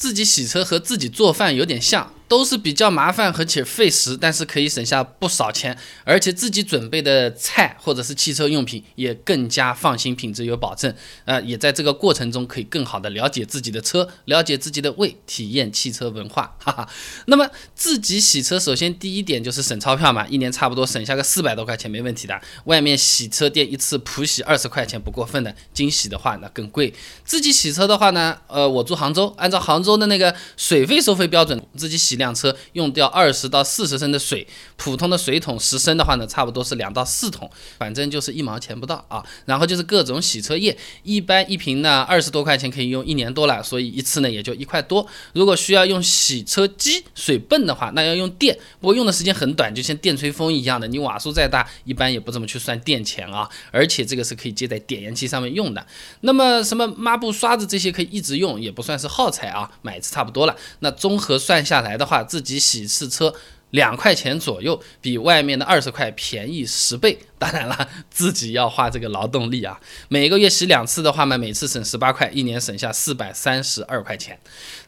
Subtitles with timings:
[0.00, 2.10] 自己洗车和自己做饭有点像。
[2.30, 10.94] 都是比较麻烦而且费时，但是可以省下不少钱，而且自己准备的菜或者是汽车用品也更加放心，品质有保证。
[11.24, 16.54] 呃，也在这个过程中可以更好的了解自己的车，了解自己的胃，体验汽车文化。
[16.62, 16.88] 哈哈。
[17.26, 22.40] 那么自己洗车，首先第一点就是省钞票嘛，一年差不多省下个四百多块钱没问题的。
[22.66, 26.94] 外面洗车店一次普洗二十块钱不过分的，精洗的话那更贵。
[27.24, 32.19] 自己洗车的话呢，呃，我住杭州，按照杭州的那个水费收费标准，自己洗。
[32.20, 39.24] 辆车用掉二十到四十升的水，普通的水桶十升的话呢，差不多是两到四桶，反正就是一毛钱不到啊。
[39.46, 45.04] 然后就是各种洗车液，一般一瓶呢二十多块钱可以用一年多了，所以一次呢也就一块多。
[45.32, 50.86] 如果需要用洗车机水泵的话，那要用电，不过用的时间很短，就像电吹风一样的。
[50.86, 53.48] 你瓦数再大，一般也不怎么去算电钱啊。
[53.70, 55.86] 而且这个是可以接在点烟器上面用的。
[56.20, 60.54] 那么什么抹布、刷子这些可以一直用，也不算是耗材啊，买一次差不多了。
[60.80, 62.09] 那综合算下来的。
[62.10, 63.32] 话自己洗一次车
[63.70, 67.16] 两块钱左右，比外面的二十块便宜十倍。
[67.38, 69.80] 当然了，自己要花这个劳动力啊。
[70.08, 74.36] 每个月洗两次的话嘛，每次省十八块，一年省下四百三十二块钱。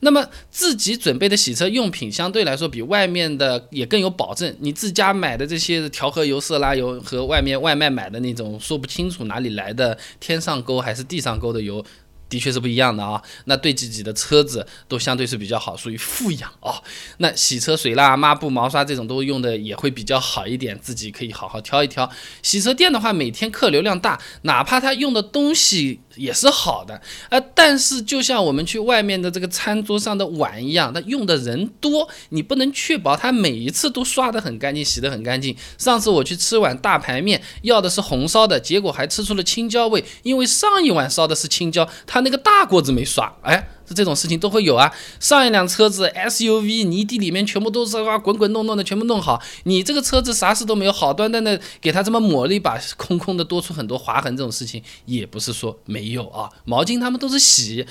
[0.00, 4.56] 那么自己准备的洗车用品相对来说比外面的也更有保证。
[4.60, 11.84] 你自家买的这些调和油、色拉油和外面外卖买的那种说不清楚哪里来的天上沟还是地上沟的油。
[12.30, 16.80] 的确是不一样的啊，那对自己的车子都相对是比较好，属于富养啊。
[17.18, 22.08] 那洗车水蜡、抹布、毛刷这种都用的也会比较好一点，自己可以好好挑一挑。
[22.42, 26.00] 洗车店的话，每天客流量大，哪怕他用的东西。
[26.16, 27.00] 也是好的，
[27.30, 35.56] 呃，但是就像我们去外面的这个餐桌上的碗一样，那用的人多，你不能确保它每一次都刷得很干净，洗得很干净。
[35.78, 43.68] 上次我去吃碗大排面，要的是红烧的，结果还吃出了青椒味，因为上一碗烧的是青椒，他那个大锅子没刷，哎。
[43.92, 44.88] 这种事情都会有啊！
[45.18, 49.42] 上一辆车子 SUV 泥地里面全部都是哇滚滚弄弄的，全部弄好。
[49.64, 56.48] 你这个车子啥事都没有，好端端的给它这么抹了一把，空空的多出很多划痕，这种事情也不是说没有啊。
[56.64, 57.84] 毛巾他们都是洗，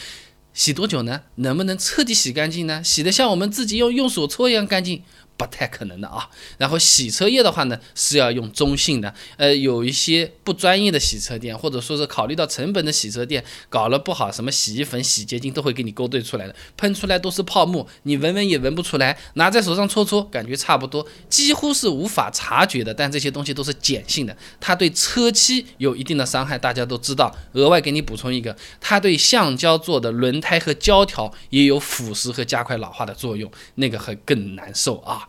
[0.53, 1.20] 洗多久呢？
[1.36, 2.82] 能不能彻底洗干净呢？
[2.82, 5.03] 洗的像我们自己用用手搓一样干净？
[5.40, 22.94] 不太可能的啊，然后洗车液的话呢是要用中性的，呃，有一些不专业的洗车店或者说是考虑到成本的洗车店搞了不好，什么洗衣粉、洗洁精都会给你勾兑出来的，喷出来都是泡沫，你闻闻也闻不出来，拿在手上搓搓感觉差不多，几乎是无法察觉的。
[22.94, 27.34] 但这些东西都是碱性的，它对车漆有一定的伤害，大家都知道。
[27.54, 35.28] 额外给你补充一个，它对橡胶做的轮胎和胶条也有腐蚀和加快老化的作用，那个会更难受啊。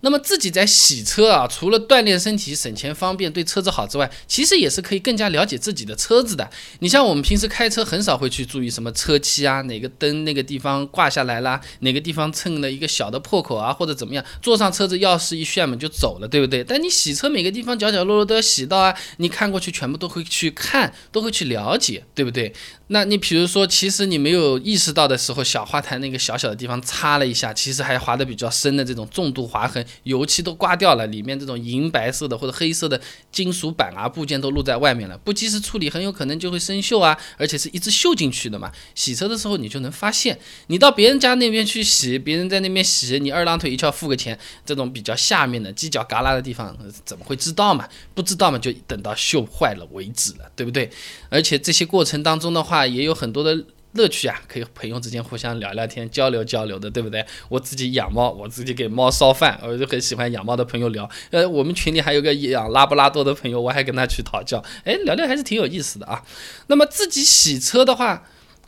[0.00, 6.48] 那么自己在洗车啊，除了锻炼身体、省钱方便、对车子好之外，其实也是可以更加了解自己的车子的。
[6.80, 16.62] 你像我们平时开车很少会去注意什么车漆啊，哪个灯那个地方挂下来啦，哪个地方蹭了一个小的破口啊，或者怎么样，坐上车子钥匙一炫嘛就走了，对不对？
[16.62, 22.52] 但你洗车每个地方角角落落都要洗到啊，你看过去全部都会去看，都会去了解，对不对？
[22.88, 38.72] 那你比如说，其实你没有意识到的时候，小花坛那个小小的地方擦了一下，其实还划得比较深的这种重度划痕，油漆都刮掉了，里面这种银白色的或者黑色的金属板啊部件都露在外面了，不及时处理，很有可能就会生锈啊，而且是一直锈进去的嘛。
[38.94, 40.38] 洗车的时候你就能发现，
[40.68, 46.74] 你到别人家那边去洗，别人在那边洗，你二郎腿一翘付个钱，这种比较下面的犄角旮旯的地方
[47.04, 47.88] 怎么会知道嘛？
[48.14, 50.90] 不知道嘛，就等到锈坏了为止了，对不对？
[51.28, 52.86] 而且这些过程当中的话。
[52.86, 53.62] 也有很多的
[53.96, 57.24] 乐趣啊，可以朋友之间互相聊聊天、交流交流的，对不对？
[57.48, 61.08] 我自己养猫，我自己给猫烧饭，我就很喜欢养猫的朋友聊。
[61.30, 66.22] 呃，我们群里还有个养拉布拉多的朋友，我还跟他去讨教，哎，聊聊还是挺有意思的啊。
[66.68, 68.22] 那么自己洗车的话。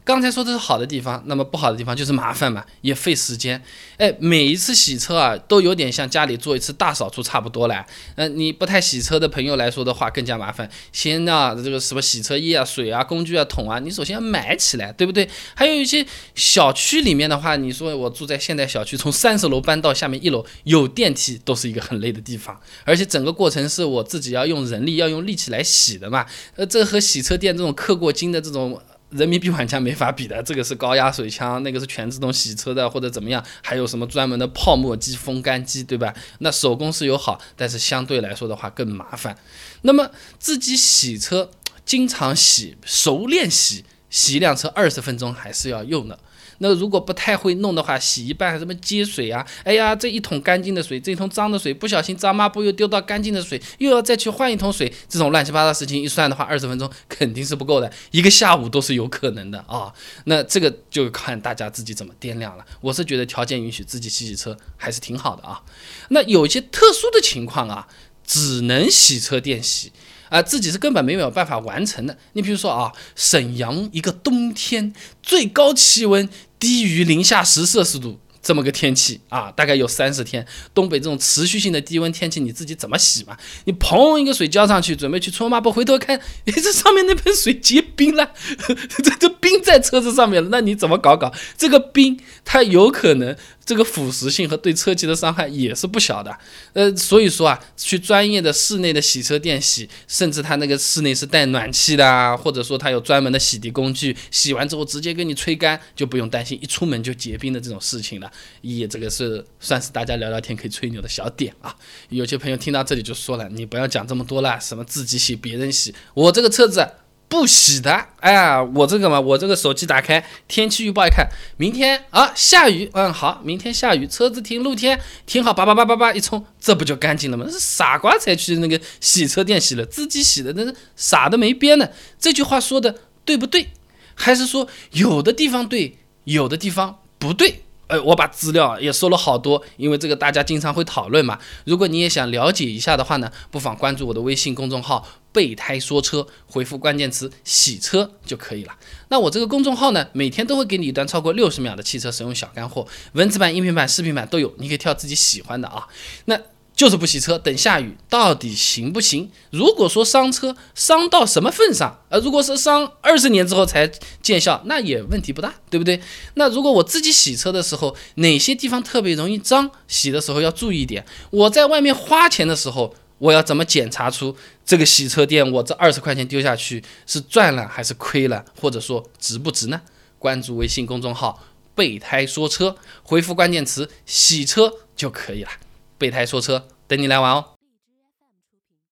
[0.08, 3.62] 刚才说的是好的地方，那么不好的地方就是麻烦嘛，也费时间。
[3.98, 7.84] 哎，每一次洗车啊，都有点像家里做一次大扫除差不多了。
[8.14, 10.66] 嗯，你不太洗车的朋友来说的话，更加麻烦。
[10.94, 15.28] 先呢，这个什么洗车液啊、水啊、工具啊、桶啊，你首先要买起来，对不对？
[15.54, 22.58] 还有一些小区里面的话，你说我住在现代小区，从三十楼搬到下面一楼有电梯，都是一个很累的地方。
[22.84, 26.24] 而且整个过程是我自己要用人力、要用力气来洗的嘛。
[26.56, 28.80] 呃，这和洗车店这种氪过金的这种。
[29.10, 36.14] 人民币玩家没法比的，这个是高压水枪，那个是全自动洗车的，或者怎么样，还有什么专门的泡沫机、风干机，对吧？
[36.40, 39.36] 那手工是有好，但是相对来说的话更麻烦。
[39.82, 41.50] 那么自己洗车，
[41.84, 46.18] 经常洗、熟练洗，洗一辆车二十分钟还是要用的。
[46.58, 59.92] 那如果不太会弄的话，洗一半什么接水啊，哎呀，这一桶干净的水，这一桶脏的水，不小心脏抹布又丢到干净的水，又要再去换一桶水，这种乱七八糟事情一算的话，二十分钟肯定是不够的，一个下午都是有可能的啊。
[60.24, 62.64] 那这个就看大家自己怎么掂量了。
[62.80, 65.62] 我是觉得条件允许自己洗洗车还是挺好的啊。
[66.08, 67.86] 那有一些特殊的情况啊，
[68.26, 69.92] 只能洗车店洗。
[70.28, 72.14] 啊，自己是根本没有办法完成的。
[72.34, 76.28] 你比如说啊，沈阳一个冬天最高气温
[76.58, 78.18] 低于零下十摄氏度。
[78.40, 80.46] 这么个天气啊，大概有三十天。
[80.72, 83.36] 东北这种持续性的低温天气，你自己怎么洗嘛？
[83.64, 86.16] 你砰一个水浇上去，准备去搓抹布，回头看，
[86.46, 88.30] 哎， 这上面那盆水结冰了，
[89.02, 91.34] 这这冰在车子上面了，那你怎么搞搞？
[91.58, 93.36] 这个冰它有可能
[93.68, 96.34] 这个腐蚀性和对车漆的伤害也是不小的。
[96.72, 108.32] 呃，所以说啊，去专业的室内的洗车店洗，甚至它那个室内是带暖气的啊，或者说它有专门的洗涤工具，洗完之后直接给你吹干，就不用担心一出门就结冰的这种事情了。
[108.62, 111.76] 一，这个是算是大家聊聊天可以吹牛的小点啊。
[112.08, 116.88] 有些朋友听到这里就说了，你不要讲这么多了，什么自己洗、别人洗，我这个车子
[117.28, 118.06] 不洗的。
[118.20, 127.46] 哎，我这个嘛，我这个手机打开天气预报一看，明天啊下雨，嗯好，明天下雨，车子停露天，停好，叭叭叭叭叭一冲，这不就干净了吗？
[127.60, 131.88] 傻瓜才去那个洗车店洗了，自己洗的那是傻的没边呢。
[132.18, 132.94] 这句话说的
[133.24, 133.68] 对不对？
[134.14, 137.62] 还是说有的地方对，有的地方不对？
[137.88, 141.38] 呃，我把资料也收了好多，因为这个大家经常会讨论嘛。
[141.64, 148.72] 如果你也想了解一下的话呢，不妨关注我的微信公众号“备胎说车”，回复关键词“洗车”就可以了。
[149.08, 155.88] 那我这个公众号呢，每天都会给你一段超过六十秒的汽车使用小干货，文字版、音频版、视频版都有，你可以挑自己喜欢的啊。
[156.26, 156.38] 那。
[156.78, 159.28] 就是不洗车，等下雨到底行不行？
[159.50, 163.90] 如果说伤车伤到什么份上，呃，如果是伤二十年之后才
[164.22, 166.00] 见效，那也问题不大，对不对？
[166.34, 171.04] 那如果我自己洗车的时候，哪些地方特别容易脏，洗的时候要注意一点。
[171.30, 179.80] 我在外面花钱的时候，我要怎么检查出这个洗车店我这二十块钱丢下去是赚了还是亏了，或者说值不值呢？
[180.20, 181.42] 关注微信公众号
[181.74, 185.50] “备胎说车”，回复关键词“洗车”就可以了。
[185.98, 187.57] 备胎说车，等你来玩哦。